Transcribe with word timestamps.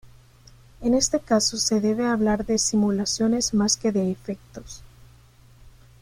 En 0.81 0.95
este 0.95 1.19
caso 1.19 1.57
se 1.57 1.79
debe 1.79 2.07
hablar 2.07 2.43
de 2.47 2.57
simulaciones 2.57 3.53
más 3.53 3.77
que 3.77 3.91
de 3.91 4.09
efectos. 4.09 4.81